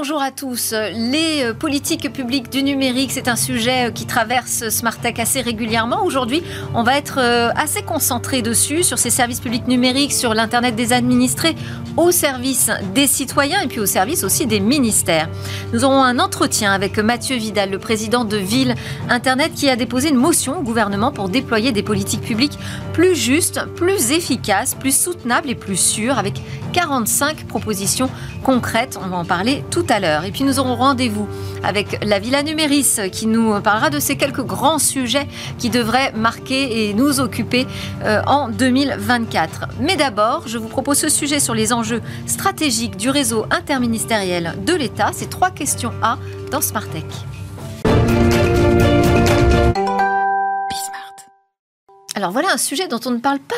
[0.00, 0.72] bonjour à tous.
[0.92, 6.04] Les euh, politiques publiques du numérique, c'est un sujet euh, qui traverse Smartech assez régulièrement.
[6.04, 10.76] Aujourd'hui, on va être euh, assez concentré dessus, sur ces services publics numériques, sur l'Internet
[10.76, 11.56] des administrés,
[11.96, 15.28] au service des citoyens et puis au service aussi des ministères.
[15.72, 18.76] Nous aurons un entretien avec Mathieu Vidal, le président de Ville
[19.08, 22.56] Internet, qui a déposé une motion au gouvernement pour déployer des politiques publiques
[22.92, 26.34] plus justes, plus efficaces, plus soutenables et plus sûres, avec
[26.72, 28.10] 45 propositions
[28.42, 28.98] concrètes.
[29.02, 30.24] On va en parler tout à l'heure.
[30.24, 31.28] Et puis nous aurons rendez-vous
[31.62, 35.26] avec la Villa Numéris qui nous parlera de ces quelques grands sujets
[35.58, 37.66] qui devraient marquer et nous occuper
[38.04, 39.66] euh, en 2024.
[39.80, 44.74] Mais d'abord, je vous propose ce sujet sur les enjeux stratégiques du réseau interministériel de
[44.74, 45.10] l'État.
[45.12, 46.18] C'est trois questions A
[46.50, 47.04] dans Smartech.
[52.14, 53.54] Alors voilà un sujet dont on ne parle pas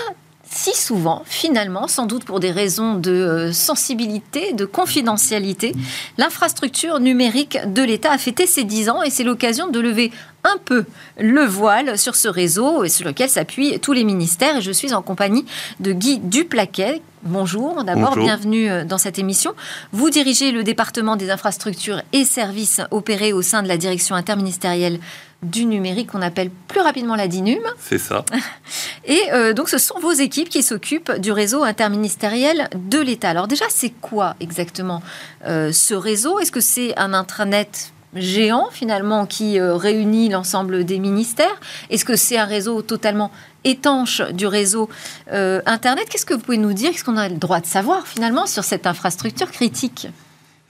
[0.52, 5.72] si souvent, finalement, sans doute pour des raisons de euh, sensibilité, de confidentialité,
[6.18, 10.10] l'infrastructure numérique de l'État a fêté ses 10 ans et c'est l'occasion de lever
[10.42, 10.86] un peu
[11.18, 14.56] le voile sur ce réseau et sur lequel s'appuient tous les ministères.
[14.56, 15.44] Et je suis en compagnie
[15.78, 17.00] de Guy Duplaquet.
[17.22, 19.52] Bonjour, d'abord, bienvenue euh, dans cette émission.
[19.92, 24.98] Vous dirigez le département des infrastructures et services opérés au sein de la direction interministérielle
[25.42, 27.62] du numérique qu'on appelle plus rapidement la DINUM.
[27.78, 28.24] C'est ça.
[29.04, 33.30] Et euh, donc ce sont vos équipes qui s'occupent du réseau interministériel de l'État.
[33.30, 35.02] Alors déjà, c'est quoi exactement
[35.46, 36.38] euh, ce réseau?
[36.38, 41.60] Est-ce que c'est un intranet géant finalement qui euh, réunit l'ensemble des ministères?
[41.88, 43.30] Est-ce que c'est un réseau totalement
[43.64, 44.88] étanche du réseau
[45.30, 46.06] Internet?
[46.10, 46.90] Qu'est-ce que vous pouvez nous dire?
[46.90, 50.08] Qu'est-ce qu'on a le droit de savoir finalement sur cette infrastructure critique?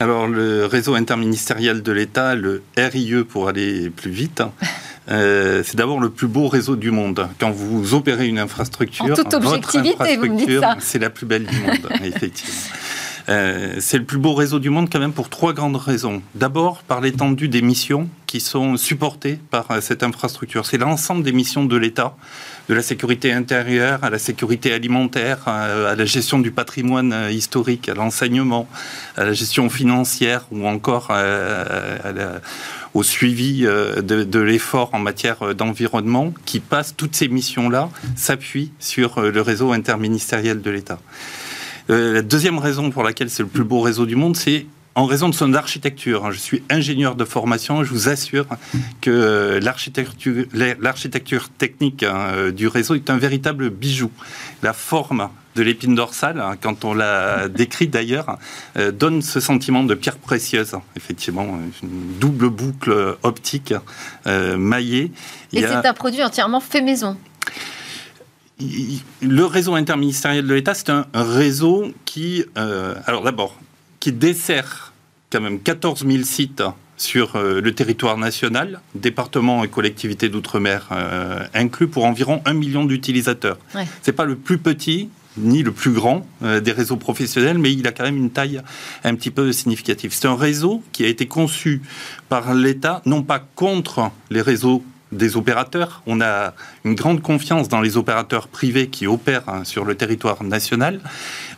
[0.01, 4.43] Alors, le réseau interministériel de l'État, le RIE pour aller plus vite,
[5.11, 7.29] euh, c'est d'abord le plus beau réseau du monde.
[7.39, 10.77] Quand vous opérez une infrastructure, en toute objectivité, vous me dites ça.
[10.81, 12.55] C'est la plus belle du monde, effectivement.
[13.29, 16.23] Euh, c'est le plus beau réseau du monde quand même pour trois grandes raisons.
[16.35, 20.65] D'abord par l'étendue des missions qui sont supportées par euh, cette infrastructure.
[20.65, 22.17] C'est l'ensemble des missions de l'État,
[22.71, 27.89] de la sécurité intérieure à la sécurité alimentaire, à, la gestion du patrimoine euh, historique,
[27.89, 28.69] à l'enseignement,
[29.17, 31.13] à la gestion financière ou encore
[32.95, 39.21] au suivi de, de l'effort en matière d'environnement qui passe toutes ces missions-là s'appuient sur
[39.21, 40.99] le réseau interministériel de l'État.
[41.91, 45.07] Euh, la deuxième raison pour laquelle c'est le plus beau réseau du monde, c'est en
[45.07, 46.33] raison de son architecture.
[46.33, 48.47] Je suis ingénieur de formation, je vous assure
[49.01, 49.61] que euh,
[50.81, 54.11] l'architecture technique hein, euh, du réseau est un véritable bijou.
[54.63, 58.39] La forme de l'épine dorsale, hein, quand on l'a décrit d'ailleurs,
[58.93, 60.77] donne ce sentiment de pierre précieuse.
[60.97, 63.75] Effectivement, une double boucle optique
[64.27, 65.11] maillée.
[65.53, 67.17] Et c'est un produit entièrement fait maison
[69.23, 73.59] le réseau interministériel de l'État, c'est un réseau qui, euh, alors d'abord,
[74.01, 74.93] qui dessert
[75.31, 76.63] quand même 14 000 sites
[76.97, 82.85] sur euh, le territoire national, départements et collectivités d'outre-mer euh, inclus, pour environ un million
[82.85, 83.59] d'utilisateurs.
[83.73, 87.87] Ce C'est pas le plus petit ni le plus grand des réseaux professionnels, mais il
[87.87, 88.61] a quand même une taille
[89.05, 90.13] un petit peu significative.
[90.13, 91.83] C'est un réseau qui a été conçu
[92.29, 94.83] par l'État, non pas contre les réseaux
[95.13, 96.03] des opérateurs.
[96.07, 96.55] On a
[96.85, 101.01] une grande confiance dans les opérateurs privés qui opèrent hein, sur le territoire national.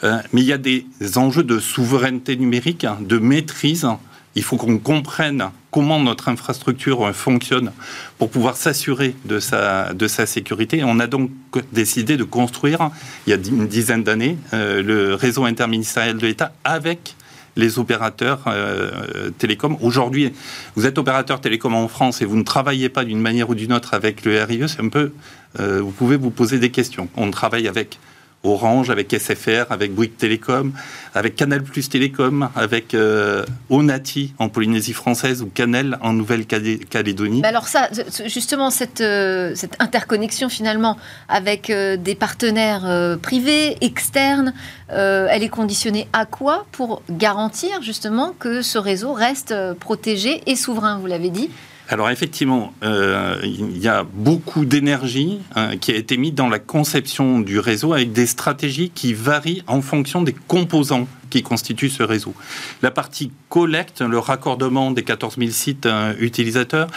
[0.05, 0.87] Euh, mais il y a des
[1.17, 3.87] enjeux de souveraineté numérique, hein, de maîtrise.
[4.35, 7.73] Il faut qu'on comprenne comment notre infrastructure fonctionne
[8.19, 10.83] pour pouvoir s'assurer de sa, de sa sécurité.
[10.85, 11.31] On a donc
[11.73, 12.91] décidé de construire,
[13.27, 17.15] il y a une dizaine d'années, euh, le réseau interministériel de l'État avec
[17.57, 19.77] les opérateurs euh, télécoms.
[19.81, 20.33] Aujourd'hui,
[20.75, 23.73] vous êtes opérateur télécom en France et vous ne travaillez pas d'une manière ou d'une
[23.73, 25.13] autre avec le RIE, c'est un peu...
[25.61, 27.09] Euh, vous pouvez vous poser des questions.
[27.17, 27.99] On travaille avec
[28.45, 30.73] Orange, avec SFR, avec Bouygues Télécom,
[31.15, 37.43] avec Canal Plus Télécom, avec euh, Onati en Polynésie française ou Canel en Nouvelle-Calédonie.
[37.45, 37.89] alors ça,
[38.27, 40.97] justement, cette, euh, cette interconnexion finalement
[41.29, 44.53] avec euh, des partenaires privés, externes,
[44.89, 46.67] elle est conditionnée à quoi?
[46.73, 51.49] Pour garantir justement que ce réseau reste protégé et souverain, vous l'avez dit
[51.93, 56.59] alors effectivement, euh, il y a beaucoup d'énergie hein, qui a été mise dans la
[56.59, 62.03] conception du réseau avec des stratégies qui varient en fonction des composants qui constituent ce
[62.03, 62.35] réseau.
[62.83, 66.89] La partie collecte, le raccordement des 14 000 sites euh, utilisateurs,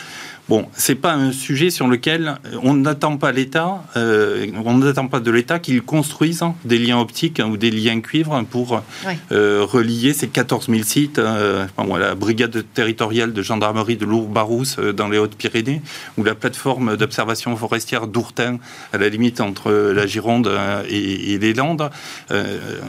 [0.48, 5.20] Bon, c'est pas un sujet sur lequel on n'attend pas l'État, euh, on n'attend pas
[5.20, 8.84] de l'État qu'il construise des liens optiques ou des liens cuivre pour
[9.32, 11.18] euh, relier ces 14 000 sites.
[11.18, 11.66] Euh,
[11.98, 15.82] la brigade territoriale de gendarmerie de Lourdes-Barousse dans les Hautes-Pyrénées
[16.20, 18.60] ou la plateforme d'observation forestière d'Ourtin
[18.94, 20.52] à la limite entre la Gironde
[20.88, 21.90] et, les Landes.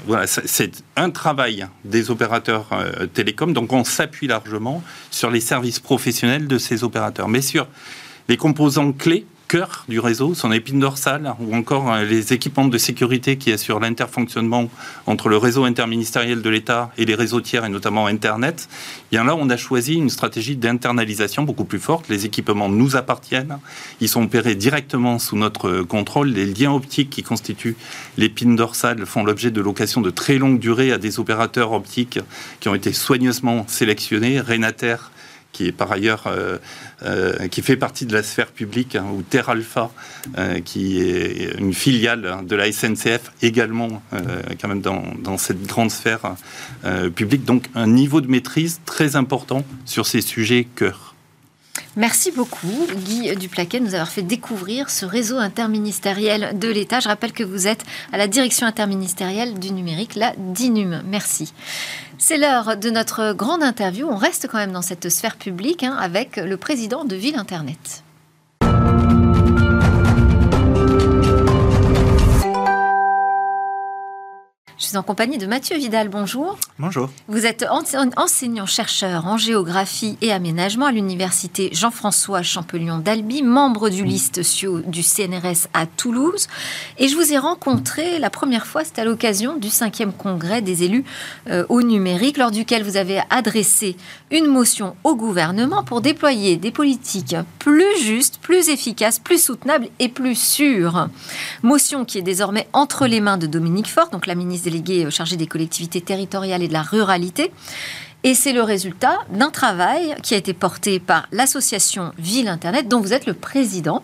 [0.07, 2.69] voilà, c'est un travail des opérateurs
[3.15, 7.29] télécoms, donc on s'appuie largement sur les services professionnels de ces opérateurs.
[7.29, 7.67] Mais sur
[8.29, 12.79] les composants clés, cœur du réseau, son épine dorsale, ou encore euh, les équipements de
[12.79, 14.69] sécurité qui assurent l'interfonctionnement
[15.07, 18.69] entre le réseau interministériel de l'État et les réseaux tiers, et notamment Internet,
[19.13, 22.09] bien là, on a choisi une stratégie d'internalisation beaucoup plus forte.
[22.09, 23.59] Les équipements nous appartiennent,
[24.01, 26.31] ils sont opérés directement sous notre contrôle.
[26.31, 27.77] Les liens optiques qui constituent
[28.17, 32.19] l'épine dorsale font l'objet de locations de très longue durée à des opérateurs optiques
[32.61, 34.41] qui ont été soigneusement sélectionnés.
[34.41, 35.11] Renater,
[35.57, 36.59] qui est par ailleurs euh,
[37.03, 39.91] euh, qui fait partie de la sphère publique, hein, ou Terre Alpha,
[40.37, 44.03] euh, qui est une filiale de la SNCF également,
[44.61, 46.35] quand même dans, dans, cette grande sphère
[47.15, 47.45] publique.
[47.45, 51.15] Donc un niveau de maîtrise très important sur ces sujets cœur.
[51.97, 57.01] Merci beaucoup, Guy Duplaquet, de nous avoir fait découvrir ce réseau interministériel de l'État.
[57.01, 61.03] Je rappelle que vous êtes à la direction interministérielle du numérique, la DINUM.
[61.07, 61.55] Merci.
[62.19, 64.09] C'est l'heure de notre grande interview.
[64.11, 68.05] On reste quand même dans cette sphère publique hein, avec le président de Ville Internet.
[74.97, 76.09] Suis en compagnie de Mathieu Vidal.
[76.09, 76.59] Bonjour.
[76.79, 77.11] Bonjour.
[77.29, 77.67] Vous êtes
[78.17, 85.69] enseignant-chercheur en géographie et aménagement à l'université Jean-François Champollion d'Albi, membre du liste du CNRS
[85.75, 86.47] à Toulouse.
[86.97, 90.83] Et je vous ai rencontré la première fois, c'était à l'occasion du cinquième congrès des
[90.83, 91.05] élus
[91.51, 93.99] euh, au numérique, lors duquel vous avez adressé
[94.31, 100.09] une motion au gouvernement pour déployer des politiques plus justes, plus efficaces, plus soutenables et
[100.09, 101.09] plus sûres.
[101.63, 105.37] Motion qui est désormais entre les mains de Dominique Faure, donc la ministre délégué chargé
[105.37, 107.53] des collectivités territoriales et de la ruralité.
[108.27, 113.01] Et c'est le résultat d'un travail qui a été porté par l'association Ville Internet, dont
[113.01, 114.03] vous êtes le président.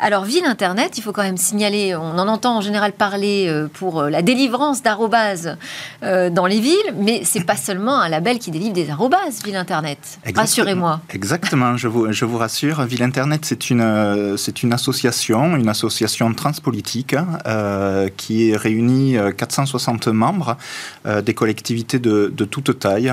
[0.00, 3.68] Alors, Ville Internet, il faut quand même signaler, on en entend en général parler euh,
[3.72, 5.56] pour euh, la délivrance d'arrobases
[6.02, 9.54] euh, dans les villes, mais c'est pas seulement un label qui délivre des arrobases, Ville
[9.54, 10.18] Internet.
[10.34, 11.00] Rassurez-moi.
[11.10, 12.82] Exactement, je vous, je vous rassure.
[12.82, 17.14] Ville Internet, c'est une, c'est une association, une association transpolitique
[18.16, 20.56] qui réunit 460 membres
[21.04, 23.12] des collectivités de, de toute taille.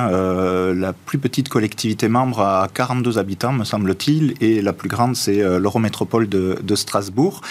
[0.74, 5.38] La plus petite collectivité membre a 42 habitants, me semble-t-il, et la plus grande, c'est
[5.60, 7.42] l'Eurométropole de, de Strasbourg.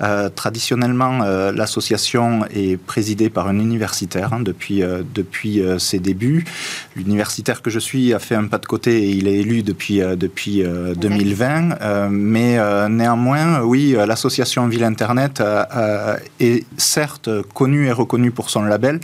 [0.00, 6.44] Euh, traditionnellement, euh, l'association est présidée par un universitaire hein, depuis, euh, depuis ses débuts.
[6.96, 9.98] L'universitaire que je suis a fait un pas de côté et il est élu depuis,
[9.98, 10.62] depuis
[10.96, 12.08] 2020.
[12.10, 12.58] mais
[12.88, 15.42] néanmoins, oui, l'association Ville Internet
[16.40, 19.00] est certes connue et reconnue pour son label,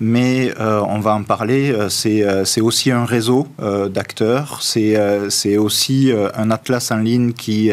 [0.00, 6.96] mais on va en parler, c'est aussi un réseau d'acteurs, c'est aussi un atlas en
[6.96, 7.70] ligne qui,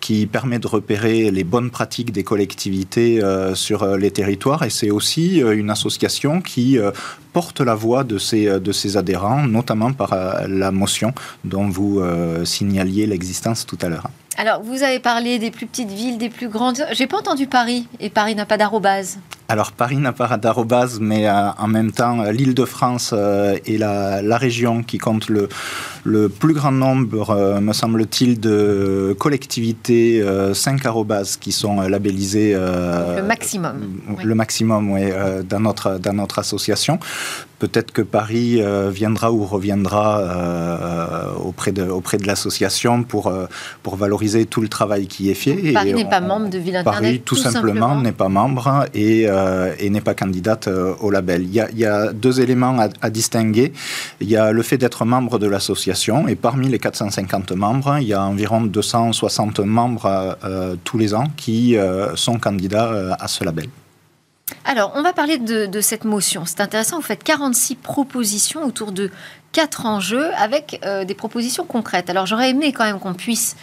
[0.00, 4.70] qui permet de repérer les bonnes pratiques des collectivités euh, sur euh, les territoires et
[4.70, 6.78] c'est aussi euh, une association qui
[7.32, 10.14] porte la voix de ses, de ses adhérents, notamment par
[10.48, 11.12] la motion
[11.44, 12.02] dont vous
[12.44, 14.08] signaliez l'existence tout à l'heure.
[14.38, 16.86] Alors, vous avez parlé des plus petites villes, des plus grandes.
[16.92, 19.18] J'ai pas entendu Paris, et Paris n'a pas d'arrobase.
[19.48, 24.38] Alors, Paris n'a pas d'arrobase, mais en même temps, l'île de France est la, la,
[24.38, 25.48] région qui compte le,
[26.04, 32.52] le plus grand nombre, me semble-t-il, de collectivités 5 arrobas qui sont euh, labellisés.
[32.54, 34.00] Euh, le maximum.
[34.22, 36.98] Le maximum, oui, euh, dans, notre, dans notre association.
[37.58, 38.60] Peut-être que Paris
[38.90, 43.32] viendra ou reviendra auprès de, auprès de l'association pour,
[43.82, 45.72] pour valoriser tout le travail qui est fait.
[45.72, 49.26] Paris n'est pas membre de Ville Internet Paris, tout, simplement, n'est pas membre et,
[49.78, 51.42] et n'est pas candidate au label.
[51.42, 53.72] Il y a, il y a deux éléments à, à, distinguer.
[54.20, 58.08] Il y a le fait d'être membre de l'association et parmi les 450 membres, il
[58.08, 63.28] y a environ 260 membres euh, tous les ans qui euh, sont candidats euh, à
[63.28, 63.68] ce label.
[64.64, 66.44] Alors, on va parler de, cette motion.
[66.44, 69.10] C'est intéressant, vous faites 46 propositions autour de
[69.52, 72.10] quatre enjeux avec des propositions concrètes.
[72.10, 73.56] Alors, j'aurais aimé quand même qu'on puisse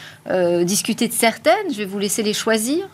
[0.62, 1.72] discuter de certaines.
[1.72, 2.88] Je vais vous laisser les choisir.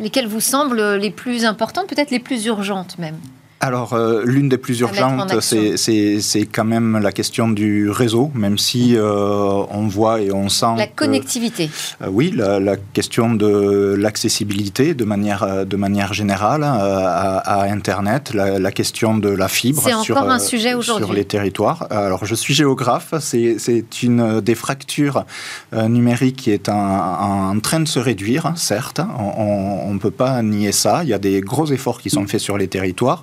[0.00, 3.18] Lesquelles vous semblent les plus importantes, peut-être les plus urgentes même
[3.62, 8.96] alors, euh, l'une des plus urgentes, c'est quand même la question du réseau, même si
[8.96, 10.76] euh, on voit et on sent...
[10.78, 11.68] La connectivité.
[12.00, 19.18] Euh, oui, la, question de l'accessibilité de manière, de manière générale à, Internet, la, question
[19.18, 21.86] de la fibre sur, un sujet sur les territoires.
[21.90, 25.26] Alors, je suis géographe, c'est une des fractures
[25.74, 31.02] numériques qui est en, train de se réduire, certes, on ne peut pas nier ça,
[31.02, 33.22] il y a des gros efforts qui sont faits sur les territoires.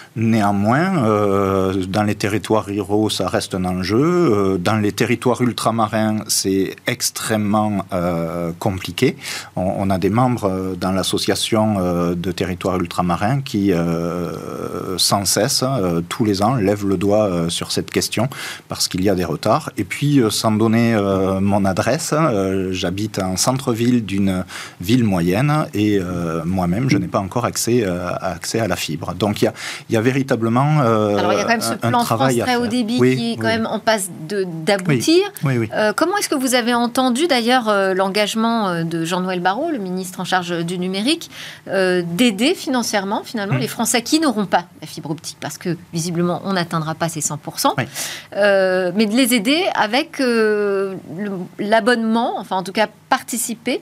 [0.17, 3.97] Néanmoins, euh, dans les territoires ruraux, ça reste un enjeu.
[3.97, 9.15] Euh, dans les territoires ultramarins, c'est extrêmement euh, compliqué.
[9.55, 13.71] On, a des membres dans l'association de territoires ultramarins qui,
[14.97, 15.63] sans cesse,
[16.07, 18.29] tous les ans, lèvent le doigt sur cette question
[18.69, 19.71] parce qu'il y a des retards.
[19.77, 20.97] Et puis, sans donner
[21.41, 22.13] mon adresse,
[22.71, 24.45] j'habite en centre-ville d'une
[24.79, 25.99] ville moyenne et
[26.45, 29.13] moi-même, je n'ai pas encore accès, accès à la fibre.
[29.13, 29.51] Donc, il
[29.89, 32.67] y a véritablement euh, Alors il y a quand même ce plan France très haut
[32.67, 35.23] débit qui est quand même en passe d'aboutir.
[35.45, 40.19] Euh, comment est-ce que vous avez entendu d'ailleurs euh, l'engagement de Jean-Noël Barrot, le ministre
[40.19, 41.29] en charge du numérique,
[41.67, 43.59] d'aider financièrement finalement mm.
[43.59, 45.37] les Français qui n'auront pas la fibre optique?
[45.39, 47.73] Parce que visiblement on n'atteindra pas ces 100%,
[48.95, 50.21] mais de les aider avec
[51.59, 53.81] l'abonnement, enfin en tout cas participer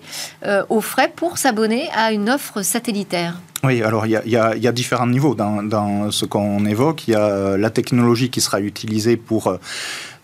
[0.70, 5.36] aux frais pour s'abonner à une offre satellitaire oui, alors il y, a, différents niveaux
[5.36, 7.08] dans, ce qu'on évoque.
[7.08, 9.58] Il y a la technologie qui sera utilisée pour,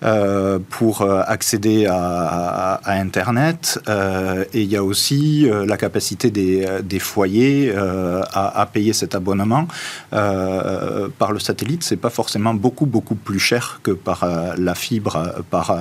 [0.04, 7.00] euh, pour accéder à, Internet euh, et il y a aussi euh, la capacité des,
[7.00, 7.74] foyers
[8.34, 9.68] à, payer cet abonnement.
[10.12, 15.72] par le satellite, c'est pas forcément beaucoup, beaucoup plus cher que par la fibre, par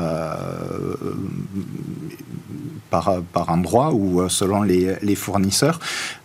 [3.33, 5.79] par, endroit ou euh, selon les, fournisseurs.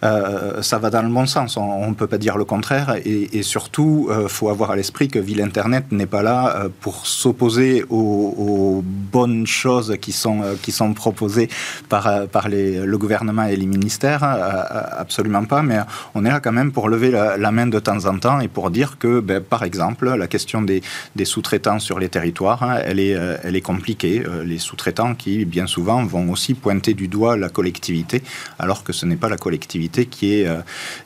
[0.03, 2.95] Euh, ça va dans le bon sens, on ne peut pas dire le contraire.
[3.05, 7.05] Et, surtout, il euh, faut avoir à l'esprit que Ville Internet n'est pas là pour
[7.05, 11.49] s'opposer aux, bonnes choses qui sont, qui sont proposées
[11.89, 14.23] par, par les, le gouvernement et les ministères.
[14.23, 15.79] absolument pas, mais
[16.13, 18.69] on est là quand même pour lever la, main de temps en temps et pour
[18.69, 20.81] dire que, ben, par exemple, la question des,
[21.23, 24.23] sous-traitants sur les territoires, hein, elle, est, elle est compliquée.
[24.45, 28.21] Les sous-traitants qui, bien souvent, vont aussi pointer du doigt la collectivité,
[28.59, 30.61] alors que ce n'est pas la collectivité qui est, euh,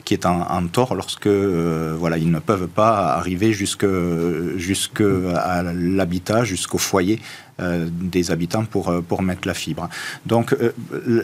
[0.06, 3.86] qui est en, tort lorsque euh, voilà, ils ne peuvent pas arriver jusque,
[4.56, 5.04] jusque
[5.36, 7.20] à l'habitat, jusqu'au foyer
[7.62, 9.88] euh, des habitants pour, euh, pour mettre la fibre.
[10.26, 10.72] Donc euh,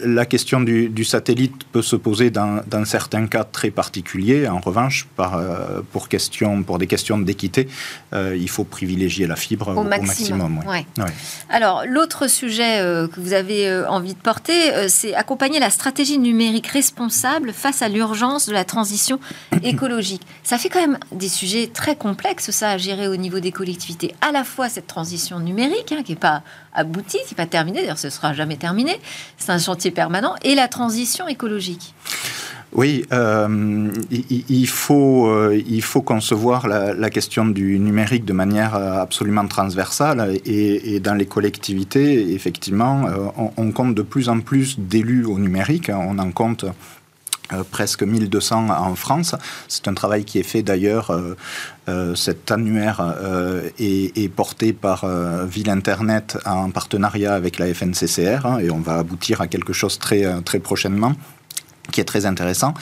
[0.06, 4.48] la question du, satellite peut se poser dans, dans, certains cas très particuliers.
[4.48, 5.42] En revanche, par,
[5.92, 7.68] pour, question, pour des questions d'équité,
[8.14, 10.60] il faut privilégier la fibre au, maximum.
[11.50, 12.78] Alors l'autre sujet
[13.12, 18.48] que vous avez envie de porter, c'est accompagner la stratégie numérique responsable face à l'urgence
[18.48, 19.20] de la transition
[19.64, 20.22] écologique.
[20.44, 24.14] Ça fait quand même des sujets très complexes, ça, à gérer au niveau des collectivités.
[24.22, 27.98] À la fois cette transition numérique, hein, qui est pas abouti, c'est pas terminé, d'ailleurs
[27.98, 29.00] ce sera jamais terminé,
[29.38, 31.94] c'est un chantier permanent, et la transition écologique.
[32.72, 39.02] Oui, euh, il, faut, euh, il faut concevoir la, question du numérique de manière euh,
[39.02, 40.38] absolument transversale.
[40.46, 43.06] Et, dans les collectivités, effectivement,
[43.38, 46.66] on, on, compte de plus en plus d'élus au numérique, on en compte
[47.54, 49.36] euh, presque 1200 en France.
[49.68, 51.36] C'est un travail qui est fait d'ailleurs, euh,
[51.88, 53.16] euh, cet annuaire
[53.80, 55.06] est, porté par
[55.48, 59.98] Ville Internet en partenariat avec la FNCCR hein, et on va aboutir à quelque chose
[59.98, 61.14] très, très prochainement
[61.92, 62.74] qui est très intéressant.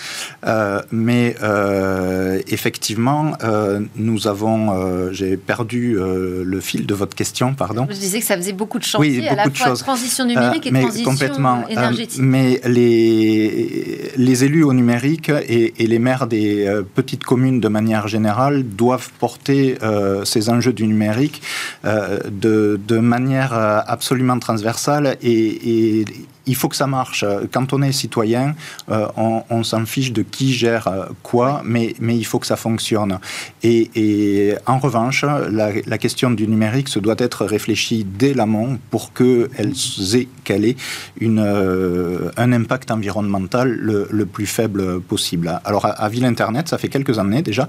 [0.46, 7.88] Euh, mais euh, effectivement, euh, nous avons, j'ai perdu le fil de votre question, pardon.
[7.90, 9.80] Je disais que ça faisait beaucoup de chantiers, oui, à la fois choses.
[9.80, 12.20] transition numérique et mais transition complètement, énergétique.
[12.22, 18.64] mais les, les élus au numérique et, les maires des petites communes de manière générale
[18.64, 19.78] doivent porter
[20.26, 21.42] ces enjeux du numérique
[21.84, 26.06] de, de, manière absolument transversale et, et
[26.48, 27.26] il faut que ça marche.
[27.52, 28.56] Quand on est citoyen,
[28.90, 32.56] euh, on, s'en fiche de qui gère euh, quoi, mais, mais il faut que ça
[32.56, 33.20] fonctionne.
[33.64, 39.74] Et, en revanche, la, question du numérique se doit être réfléchie dès l'amont pour qu'elle
[40.14, 40.78] ait, qu'elle ait
[41.20, 45.60] une, euh, un impact environnemental le, plus faible possible.
[45.66, 47.68] Alors à, à Ville Internet, ça fait quelques années déjà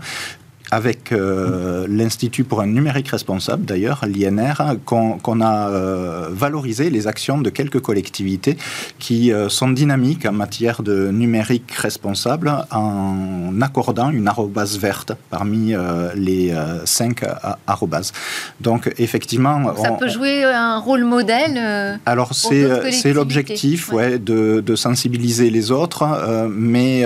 [0.71, 7.39] avec euh, l'Institut pour un numérique responsable, d'ailleurs, l'INR, qu'on a euh, valorisé les actions
[7.39, 8.57] de quelques collectivités
[8.99, 15.75] qui euh, sont dynamiques en matière de numérique responsable en accordant une arrobase verte parmi
[16.15, 17.25] les cinq
[17.67, 18.13] arrobases.
[18.61, 19.75] Donc, effectivement...
[19.77, 24.19] Ça peut jouer un rôle modèle Alors, c'est l'objectif ouais.
[24.19, 26.05] de, de, sensibiliser les autres,
[26.51, 27.05] mais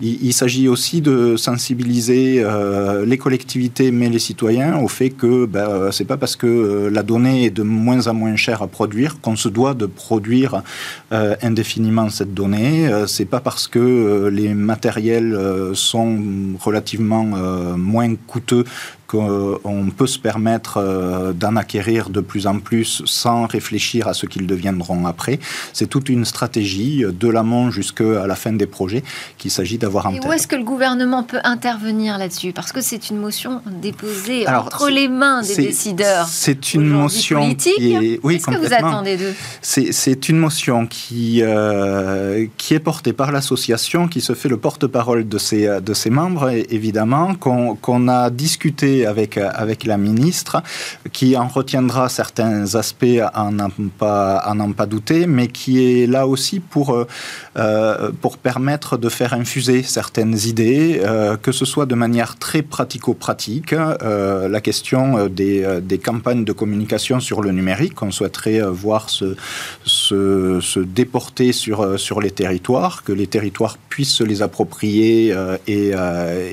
[0.00, 2.44] il, il s'agit aussi de sensibiliser
[3.04, 7.44] les collectivités mais les citoyens au fait que ben, c'est pas parce que la donnée
[7.44, 10.62] est de moins en moins chère à produire qu'on se doit de produire
[11.10, 12.88] indéfiniment cette donnée.
[13.06, 15.38] c'est pas parce que les matériels
[15.74, 16.18] sont
[16.60, 17.24] relativement
[17.76, 18.64] moins coûteux
[19.06, 24.26] qu'on peut se permettre euh, d'en acquérir de plus en plus sans réfléchir à ce
[24.26, 25.38] qu'ils deviendront après.
[25.72, 29.02] C'est toute une stratégie de l'amont jusqu'à la fin des projets
[29.38, 30.24] qu'il s'agit d'avoir en tête.
[30.24, 32.52] Et où est-ce que le gouvernement peut intervenir là-dessus?
[32.52, 36.26] Parce que c'est une motion déposée entre les mains des décideurs.
[36.26, 38.20] C'est une motion qui est...
[38.22, 39.34] Oui, Qu'est-ce que vous attendez d'eux?
[39.62, 45.28] C'est une motion qui, euh, qui est portée par l'association, qui se fait le porte-parole
[45.28, 50.62] de ses, de ses membres, évidemment, qu'on a discuté avec, avec la ministre,
[51.12, 56.26] qui en retiendra certains aspects à n'en pas, à pas douter, mais qui est là
[56.26, 57.06] aussi pour,
[57.56, 62.62] euh, pour permettre de faire infuser certaines idées, euh, que ce soit de manière très
[62.62, 63.72] pratico-pratique.
[63.72, 69.36] Euh, la question des, des, campagnes de communication sur le numérique, on souhaiterait voir se,
[69.84, 75.34] se, se, déporter sur, sur les territoires, que les territoires puissent se les approprier
[75.66, 75.92] et,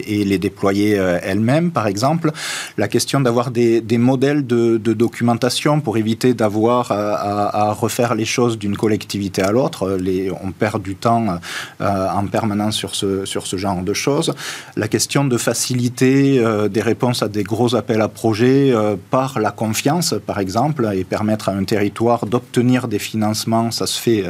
[0.07, 2.31] et les déployer elles-mêmes, par exemple
[2.77, 8.77] la question d'avoir des, modèles de, documentation pour éviter d'avoir à, refaire les choses d'une
[8.77, 9.97] collectivité à l'autre.
[10.43, 11.39] On perd du temps
[11.81, 14.33] euh, en permanence sur ce, genre de choses.
[14.75, 19.39] La question de faciliter euh, des réponses à des gros appels à projets euh, par
[19.39, 24.23] la confiance, par exemple, et permettre à un territoire d'obtenir des financements, ça se fait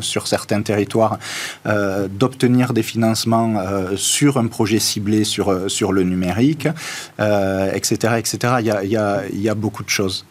[0.00, 1.18] sur certains territoires,
[1.64, 3.54] d'obtenir des financements
[3.96, 6.68] sur un projet ciblé sur le numérique
[7.74, 8.14] etc.
[8.18, 8.54] etc.
[8.60, 10.24] Il y a, il y a, il y a beaucoup de choses.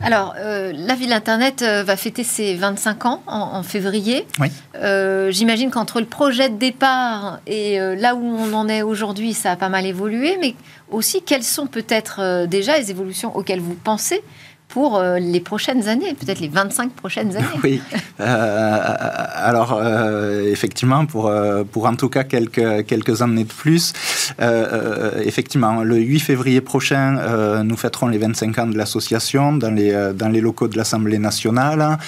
[0.00, 4.26] Alors, euh, la ville Internet euh, va fêter ses 25 ans en, février.
[4.38, 4.48] Oui.
[4.76, 9.52] Euh, j'imagine qu'entre le projet de départ et là où on en est aujourd'hui, ça
[9.52, 10.54] a pas mal évolué, mais
[10.90, 14.22] aussi quelles sont peut-être déjà les évolutions auxquelles vous pensez
[14.68, 17.46] pour euh, les prochaines années, peut-être les 25 prochaines années.
[17.62, 17.80] Oui,
[18.20, 18.78] euh,
[19.34, 21.32] alors euh, effectivement, pour,
[21.70, 23.92] pour en tout cas quelques, quelques années de plus,
[25.24, 30.28] effectivement, le 8 février prochain, nous fêterons les 25 ans de l'association dans les, dans
[30.28, 31.98] les locaux de l'Assemblée nationale.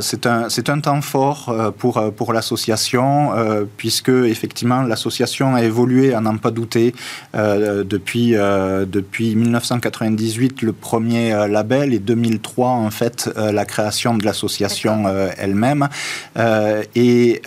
[0.00, 3.30] c'est un, un temps fort pour, pour l'association,
[3.76, 6.94] puisque effectivement, l'association a évolué, à n'en pas douter,
[7.34, 15.04] depuis, depuis 1998, le premier label et 2003 en fait euh, la création de l'association
[15.06, 15.88] euh, elle-même.
[16.36, 17.42] Euh, et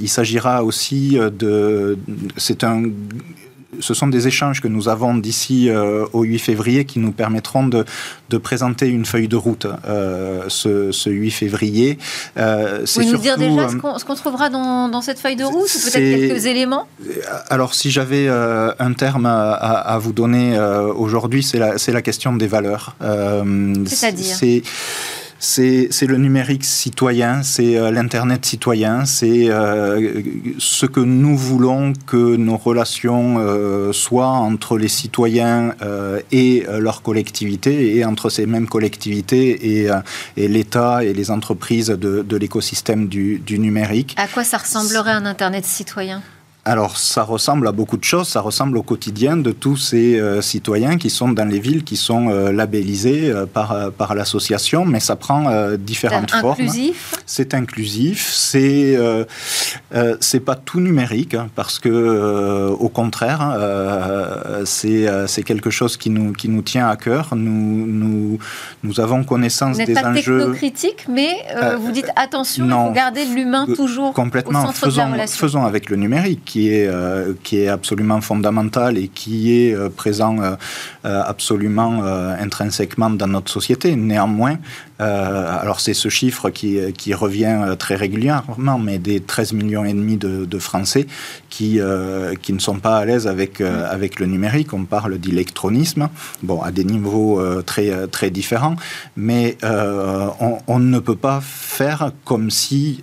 [0.00, 1.98] il s'agira aussi de
[2.36, 2.84] c'est un
[3.80, 5.70] ce sont des échanges que nous avons d'ici
[6.12, 7.84] au 8 février qui nous permettront de,
[8.28, 9.66] de présenter une feuille de route
[10.48, 11.98] ce, ce, 8 février.
[12.36, 15.90] Euh, Vous nous dire déjà ce qu'on trouvera dans, dans, cette feuille de route ou
[15.90, 16.86] peut-être quelques éléments?
[17.48, 20.58] Alors, si j'avais un terme à, à, vous donner
[20.96, 22.96] aujourd'hui, c'est la, la, question des valeurs.
[23.86, 24.36] C'est-à-dire?
[25.40, 30.22] C'est le numérique citoyen, c'est euh, l'Internet citoyen, c'est euh,
[30.58, 35.74] ce que nous voulons que nos relations euh, soient entre les citoyens
[36.30, 39.90] et leur collectivité, et entre ces mêmes collectivités et,
[40.36, 44.14] et l'État et les entreprises de, de l'écosystème du, du numérique.
[44.18, 46.22] À quoi ça ressemblerait un Internet citoyen?
[46.66, 48.28] Alors, ça ressemble à beaucoup de choses.
[48.28, 51.96] Ça ressemble au quotidien de tous ces euh, citoyens qui sont dans les villes, qui
[51.96, 56.68] sont euh, labellisés euh, par, par l'association, mais ça prend différentes formes.
[57.24, 58.28] C'est inclusif.
[58.30, 58.98] C'est
[60.20, 66.32] c'est pas tout numérique, hein, parce que, au contraire, hein, c'est quelque chose qui nous,
[66.32, 67.30] qui nous tient à cœur.
[67.34, 68.38] Nous, nous,
[68.82, 70.38] nous avons connaissance des pas enjeux.
[70.38, 71.30] technocritique, mais
[71.78, 74.62] vous dites attention, il faut garder l'humain toujours complètement.
[74.62, 75.38] au centre faisons, de la relation.
[75.38, 79.88] Faisons avec le numérique qui est, euh, qui est absolument fondamental et qui est euh,
[79.88, 80.56] présent euh,
[81.02, 83.96] absolument intrinsèquement dans notre société.
[83.96, 84.58] Néanmoins,
[84.98, 90.18] alors c'est ce chiffre qui, qui, revient très régulièrement, mais des 13 millions et demi
[90.18, 91.06] de, de Français
[91.48, 91.80] qui,
[92.42, 94.74] qui ne sont pas à l'aise avec, avec le numérique.
[94.74, 96.10] On parle d'électronisme,
[96.42, 98.76] bon, à des niveaux très, très différents,
[99.16, 101.69] mais on, on, ne peut pas faire
[102.24, 103.02] comme si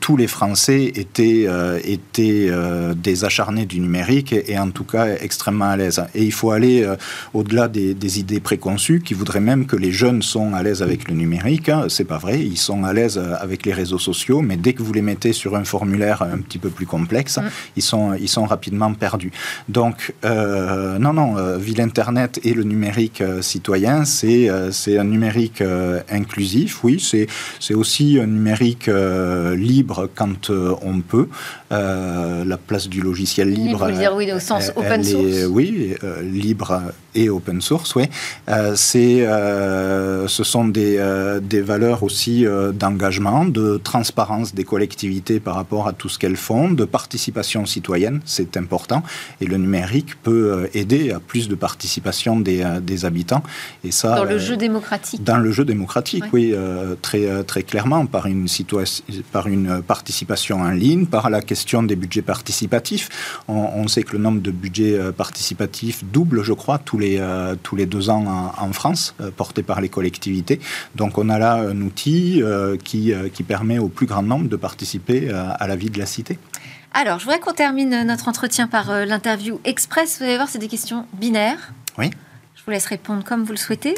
[0.00, 1.46] tous les Français étaient,
[1.84, 6.02] étaient euh, des acharnés du numérique et, en tout cas extrêmement à l'aise.
[6.14, 6.96] Et il faut aller euh,
[7.32, 11.14] au-delà des, idées préconçues qui voudraient même que les jeunes sont à l'aise avec le
[11.14, 11.68] numérique.
[11.68, 12.40] Hein, c'est pas vrai.
[12.40, 15.56] Ils sont à l'aise avec les réseaux sociaux, mais dès que vous les mettez sur
[15.56, 17.42] un formulaire un petit peu plus complexe, mm.
[17.76, 19.32] ils, sont, ils sont rapidement perdus.
[19.68, 25.04] Donc, euh, non, non, euh, Ville Internet et le numérique euh, citoyen, c'est c'est un
[25.04, 25.62] numérique
[26.10, 31.28] inclusif, oui, c'est aussi un numérique libre quand on peut.
[31.74, 33.86] La place du logiciel libre.
[33.86, 35.46] Libre, dire oui, au sens open source.
[35.48, 36.82] oui, libre
[37.14, 38.04] et open source, oui.
[38.74, 39.26] c'est,
[40.26, 46.08] ce sont des, des valeurs aussi d'engagement, de transparence des collectivités par rapport à tout
[46.08, 49.02] ce qu'elles font, de participation citoyenne, c'est important.
[49.40, 53.42] Et le numérique peut euh, aider à plus de participation des, euh, des habitants.
[53.82, 55.22] Et ça, dans le euh, jeu démocratique.
[55.22, 56.54] Dans le jeu démocratique, oui,
[57.02, 58.46] très, très clairement, par une,
[59.32, 63.42] par une participation en ligne, par la question des budgets participatifs.
[63.48, 67.22] On, sait que le nombre de budgets participatifs double, je crois, tous les,
[67.62, 68.24] tous les deux ans
[68.58, 70.60] en, en France, porté par les collectivités.
[70.94, 72.42] Donc on a là un outil
[72.82, 76.38] qui, qui permet au plus grand nombre de participer à la vie de la cité.
[76.96, 80.18] Alors, je voudrais qu'on termine notre entretien par euh, l'interview express.
[80.18, 81.72] Vous allez voir, c'est des questions binaires.
[81.98, 82.08] Oui.
[82.54, 83.96] Je vous laisse répondre comme vous le souhaitez.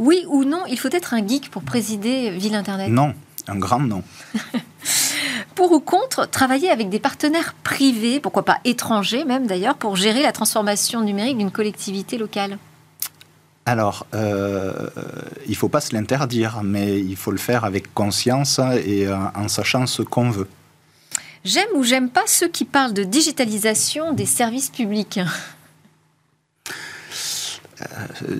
[0.00, 2.88] Oui ou non, il faut être un geek pour présider Ville Internet?
[2.88, 3.14] Non,
[3.48, 4.02] un grand non.
[5.54, 10.22] pour ou contre travailler avec des partenaires privés, pourquoi pas étrangers même d'ailleurs, pour gérer
[10.22, 12.58] la transformation numérique d'une collectivité locale?
[13.64, 14.88] Alors, euh,
[15.46, 19.16] il ne faut pas se l'interdire, mais il faut le faire avec conscience et euh,
[19.34, 20.48] en sachant ce qu'on veut.
[21.44, 25.20] J'aime ou j'aime pas ceux qui parlent de digitalisation des services publics?
[27.80, 28.36] Euh,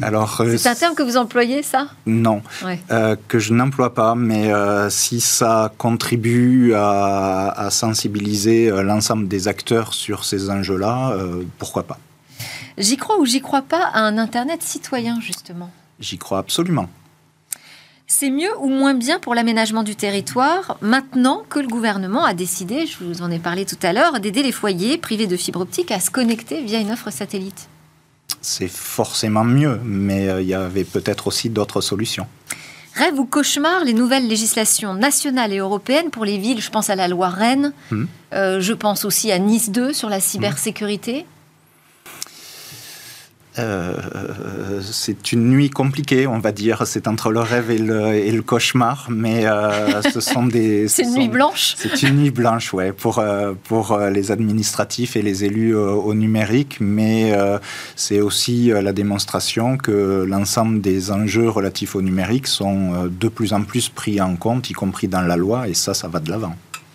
[0.00, 1.88] alors, euh, c'est un terme que vous employez, ça?
[2.06, 2.42] Non,
[2.90, 4.50] euh, que je n'emploie pas, mais
[4.90, 11.16] si ça contribue à, à sensibiliser l'ensemble des acteurs sur ces enjeux-là,
[11.58, 11.98] pourquoi pas.
[12.78, 15.70] J'y crois ou j'y crois pas à un Internet citoyen, justement?
[16.00, 16.88] J'y crois absolument.
[18.06, 22.86] C'est mieux ou moins bien pour l'aménagement du territoire maintenant que le gouvernement a décidé,
[22.86, 25.90] je vous en ai parlé tout à l'heure, d'aider les foyers privés de fibre optique
[25.90, 27.68] à se connecter via une offre satellite?
[28.42, 32.26] C'est forcément mieux, mais euh, il y avait peut-être aussi d'autres solutions.
[32.94, 36.96] Rêve ou cauchemar, les nouvelles législations nationales et européennes pour les villes, je pense à
[36.96, 38.04] la loi Rennes, hmm.
[38.34, 41.24] euh, je pense aussi à Nice 2 sur la cybersécurité.
[43.58, 46.86] Euh, c'est une nuit compliquée, on va dire.
[46.86, 50.88] C'est entre le rêve et le, cauchemar, mais euh, ce sont des.
[50.88, 51.74] c'est une nuit blanche.
[51.76, 56.78] C'est une nuit blanche, ouais, pour euh, pour les administratifs et les élus au numérique,
[56.80, 57.32] mais
[57.94, 63.62] c'est aussi la démonstration que l'ensemble des enjeux relatifs au numérique sont de plus en
[63.62, 66.54] plus pris en compte, y compris dans la loi, et ça, ça va de l'avant,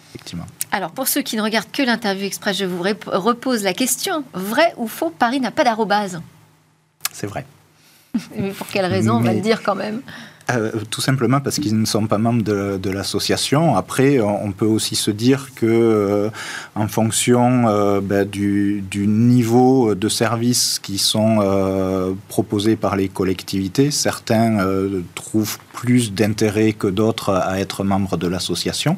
[0.10, 0.46] effectivement.
[0.72, 4.74] Alors, pour ceux qui ne regardent que l'interview express, je vous repose la question vrai
[4.78, 6.20] ou faux Paris n'a pas d'arrobase?
[7.18, 7.46] C'est vrai.
[8.36, 10.02] Mais pour quelle raison On va le dire quand même?
[10.50, 13.76] Euh, tout simplement parce qu'ils ne sont pas membres de, l'association.
[13.76, 16.30] Après, on peut aussi se dire que, euh,
[16.76, 21.40] en fonction euh, ben, du, niveau de services qui sont
[22.30, 24.58] proposés par les collectivités, certains
[25.16, 28.98] trouvent plus d'intérêt que d'autres à être membres de l'association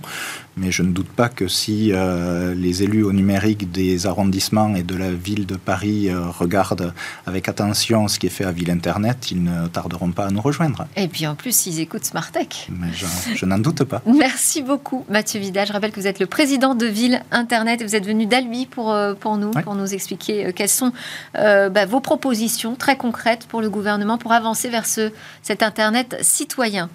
[0.59, 4.83] mais je ne doute pas que si euh, les élus au numérique des arrondissements et
[4.83, 6.93] de la ville de Paris euh, regardent
[7.25, 10.41] avec attention ce qui est fait à Ville Internet, ils ne tarderont pas à nous
[10.41, 10.87] rejoindre.
[11.27, 12.67] En plus, ils écoutent Smartech.
[12.69, 14.01] Mais je, n'en doute pas.
[14.05, 15.67] Merci beaucoup, Mathieu Vidal.
[15.67, 18.65] Je rappelle que vous êtes le président de Ville Internet et vous êtes venu d'Albi
[18.65, 20.91] pour, euh, pour nous, pour nous expliquer quelles sont
[21.33, 26.89] bah, vos propositions très concrètes pour le gouvernement pour avancer vers ce, cet Internet citoyen.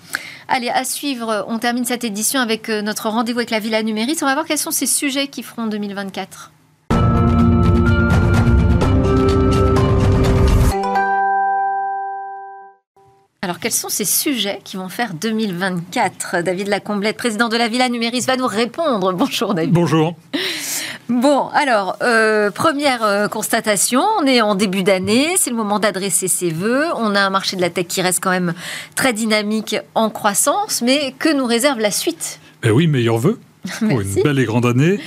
[0.49, 4.19] Allez, à suivre, on termine cette édition avec notre rendez-vous avec la Villa Numérique.
[4.23, 6.53] On va voir quels sont ces sujets qui feront 2024.
[13.45, 17.91] Alors, quels sont ces sujets qui vont faire 2024 David Lacomblette, président de la Villa
[17.91, 19.13] Numéris, va nous répondre.
[19.13, 19.71] Bonjour, David.
[19.71, 20.17] Bonjour.
[21.11, 26.27] Bon, alors, euh, première euh, constatation, on est en début d'année, c'est le moment d'adresser
[26.27, 26.87] ses voeux.
[26.97, 28.55] On a un marché de la tech qui reste quand même
[28.95, 32.41] très dynamique en croissance, mais que nous réserve la suite?
[32.63, 33.39] Eh oui, meilleur vœu
[33.79, 35.01] pour une belle et grande année.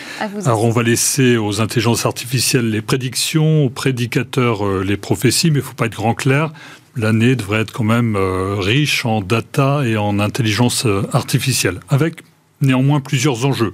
[0.45, 5.59] Alors on va laisser aux intelligences artificielles les prédictions, aux prédicateurs euh, les prophéties, mais
[5.59, 6.51] il ne faut pas être grand clair.
[6.97, 12.23] L'année devrait être quand même euh, riche en data et en intelligence euh, artificielle, avec
[12.61, 13.73] néanmoins plusieurs enjeux.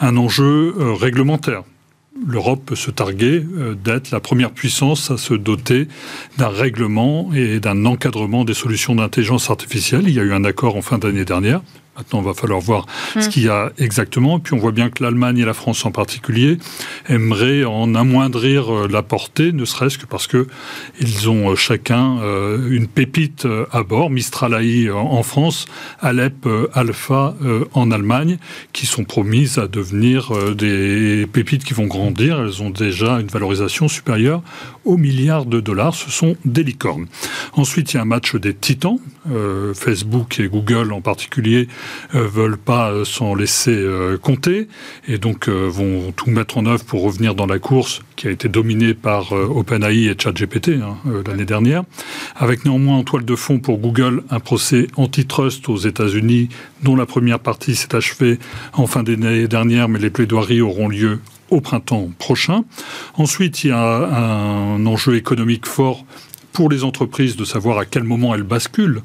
[0.00, 1.62] Un enjeu réglementaire.
[2.26, 3.44] L'Europe peut se targuer
[3.84, 5.86] d'être la première puissance à se doter
[6.38, 10.08] d'un règlement et d'un encadrement des solutions d'intelligence artificielle.
[10.08, 11.60] Il y a eu un accord en fin d'année dernière
[11.96, 13.28] Maintenant, il va falloir voir ce hmm.
[13.30, 14.38] qu'il y a exactement.
[14.38, 16.58] Puis on voit bien que l'Allemagne et la France en particulier
[17.08, 20.46] aimeraient en amoindrir euh, la portée, ne serait-ce que parce que
[21.00, 25.66] ils ont euh, chacun euh, une pépite à bord, Mistral AI en France,
[26.00, 27.34] Alep Alpha
[27.74, 28.38] en Allemagne,
[28.72, 32.40] qui sont promises à devenir des pépites qui vont grandir.
[32.40, 34.42] Elles ont déjà une valorisation supérieure
[34.84, 35.94] aux milliards de dollars.
[35.94, 37.06] Ce sont des licornes.
[37.52, 38.98] Ensuite, il y a un match des titans.
[39.74, 41.68] Facebook et Google en particulier
[42.14, 44.68] euh, veulent pas euh, s'en laisser euh, compter
[45.08, 48.48] et donc vont tout mettre en œuvre pour revenir dans la course qui a été
[48.48, 51.84] dominée par OpenAI et ChatGPT hein, l'année dernière,
[52.34, 56.48] avec néanmoins en toile de fond pour Google un procès antitrust aux États-Unis
[56.82, 58.38] dont la première partie s'est achevée
[58.72, 62.64] en fin d'année dernière, mais les plaidoiries auront lieu au printemps prochain.
[63.14, 66.04] Ensuite, il y a un enjeu économique fort
[66.56, 69.02] pour les entreprises de savoir à quel moment elles basculent.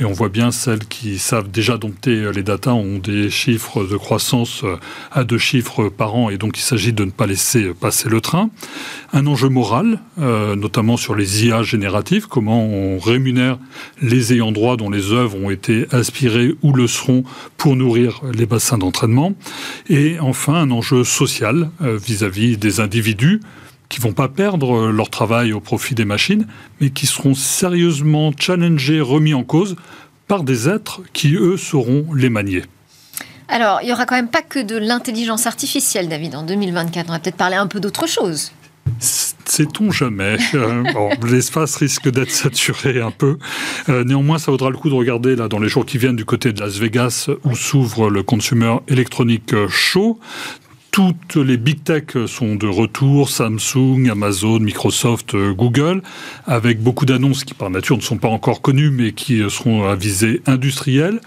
[0.00, 3.98] Et on voit bien celles qui savent déjà dompter les datas ont des chiffres de
[3.98, 4.76] croissance euh,
[5.12, 8.22] à deux chiffres par an et donc il s'agit de ne pas laisser passer le
[8.22, 8.48] train.
[9.12, 13.58] Un enjeu moral, euh, notamment sur les IA génératives, comment on rémunère
[14.00, 17.22] les ayants droit dont les œuvres ont été inspirées ou le seront
[17.58, 19.34] pour nourrir les bassins d'entraînement.
[19.90, 23.40] Et enfin un enjeu social vis à -vis des individus
[23.88, 26.46] qui vont pas perdre leur travail au profit des machines,
[26.80, 29.76] mais qui seront sérieusement challengés, remis en cause
[30.26, 32.62] par des êtres qui, eux, sauront les manier.
[33.48, 37.08] Alors, il y aura quand même pas que de l'intelligence artificielle, David, en 2024.
[37.08, 38.52] On va peut-être parler un peu d'autre chose.
[38.98, 40.82] Sait-on jamais euh,
[41.30, 43.38] L'espace risque d'être saturé un peu.
[43.88, 46.24] Euh, néanmoins, ça vaudra le coup de regarder là dans les jours qui viennent du
[46.24, 50.18] côté de Las Vegas où s'ouvre le Consumer Electronic Show
[50.94, 56.02] toutes les big tech sont de retour, Samsung, Amazon, Microsoft, euh, Google,
[56.46, 59.96] avec beaucoup d'annonces qui par nature ne sont pas encore connues, mais qui seront à
[59.96, 61.18] visée industrielle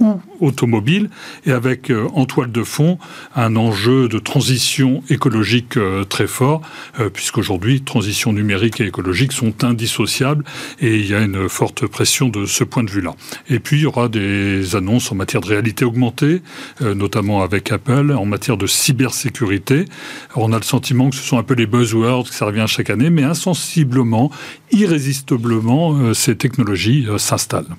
[0.00, 1.08] ou automobile,
[1.46, 2.98] et avec euh, en toile de fond
[3.34, 6.60] un enjeu de transition écologique euh, très fort,
[7.00, 10.44] euh, puisqu'aujourd'hui, transition numérique et écologique sont indissociables,
[10.80, 13.14] et il y a une forte pression de ce point de vue-là.
[13.48, 16.42] Et puis, il y aura des annonces en matière de réalité augmentée,
[16.80, 19.86] notamment avec Apple, en matière de cybersécurité.
[20.34, 22.90] on a le sentiment que ce sont un peu les buzzwords, que ça revient chaque
[22.90, 24.30] année, mais insensiblement,
[24.72, 27.76] irrésistiblement, ces technologies s'installent.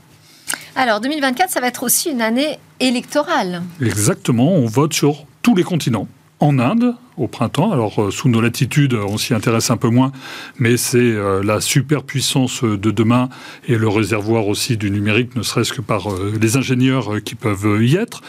[0.79, 3.63] Alors 2024, ça va être aussi une année électorale.
[3.81, 6.07] Exactement, on vote sur tous les continents.
[6.39, 10.11] En Inde, au printemps, alors euh, sous nos latitudes, on s'y intéresse un peu moins,
[10.59, 13.29] mais c'est euh, la superpuissance de demain
[13.67, 17.81] et le réservoir aussi du numérique, ne serait-ce que par euh, les ingénieurs qui peuvent
[17.81, 18.21] y être.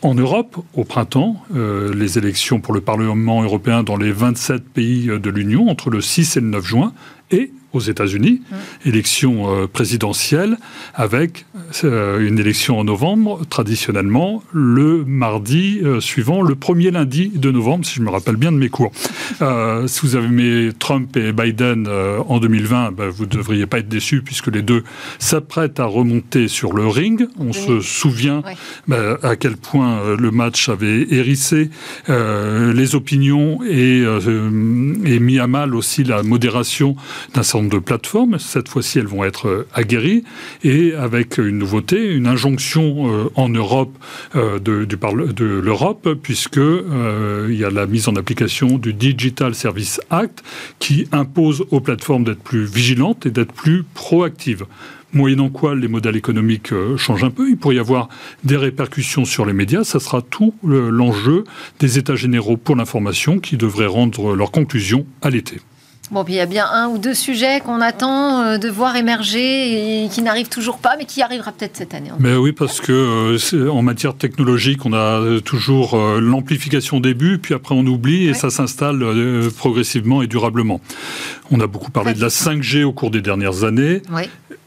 [0.00, 5.30] En Europe, au printemps, les élections pour le Parlement européen dans les 27 pays de
[5.30, 6.92] l'Union entre le 6 et le 9 juin,
[7.30, 8.88] et aux États-Unis, mmh.
[8.88, 10.56] élection euh, présidentielle,
[10.94, 11.44] avec
[11.82, 17.84] euh, une élection en novembre, traditionnellement, le mardi euh, suivant, le premier lundi de novembre,
[17.84, 18.92] si je me rappelle bien de mes cours.
[19.86, 23.88] si vous avez mis Trump et Biden en 2020, ben, vous ne devriez pas être
[23.88, 24.84] déçus, puisque les deux
[25.18, 27.26] s'apprêtent à remonter sur le ring.
[27.38, 28.42] On se souvient
[28.86, 31.70] ben, à quel point le match avait hérissé
[32.08, 36.96] les opinions et, et mis à mal aussi la modération
[37.34, 38.38] d'un certain de plateformes.
[38.38, 40.24] Cette fois-ci, elles vont être euh, aguerries
[40.62, 43.96] et avec une nouveauté, une injonction euh, en Europe
[44.36, 44.86] euh, de,
[45.44, 50.42] l'Europe, puisque il y a la mise en application du Digital Service Act
[50.78, 54.64] qui impose aux plateformes d'être plus vigilantes et d'être plus proactives
[55.12, 57.48] moyennant quoi les modèles économiques changent un peu.
[57.48, 58.08] Il pourrait y avoir
[58.42, 59.84] des répercussions sur les médias.
[59.84, 61.44] Ça sera tout l'enjeu
[61.78, 65.60] des États généraux pour l'information qui devraient rendre leurs conclusions à l'été.
[66.10, 68.94] Bon, puis il y a bien un ou deux sujets qu'on attend euh, de voir
[68.94, 72.10] émerger et qui n'arrivent toujours pas, mais qui arrivera peut-être cette année.
[72.18, 77.38] Mais oui, parce que euh, en matière technologique, on a toujours euh, l'amplification des buts,
[77.38, 79.02] puis après on oublie et ça s'installe
[79.56, 80.80] progressivement et durablement.
[81.50, 84.02] On a beaucoup parlé de la 5G au cours des dernières années.
[84.12, 84.24] Oui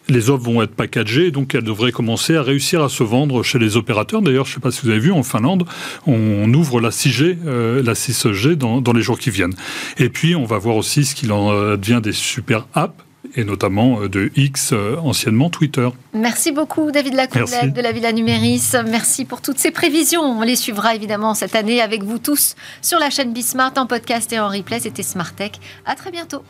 [0.10, 3.60] les offres vont être packagées, donc elles devraient commencer à réussir à se vendre chez
[3.60, 4.22] les opérateurs.
[4.22, 5.66] D'ailleurs, je ne sais pas si vous avez vu, en Finlande,
[6.06, 9.56] on ouvre la 6G, euh, la 6G dans, dans, les jours qui viennent.
[9.98, 13.04] Et puis, on va voir aussi ce qu'il en devient des super apps
[13.36, 15.88] et notamment euh, de X, euh, anciennement Twitter.
[16.14, 18.72] Merci beaucoup David Lacoulette de la Villa Numéris.
[18.88, 20.22] Merci pour toutes ces prévisions.
[20.22, 24.32] On les suivra évidemment cette année avec vous tous sur la chaîne Bismart en podcast
[24.34, 24.80] et en replay.
[24.80, 25.52] C'était Smart Tech.
[25.86, 26.44] À très bientôt.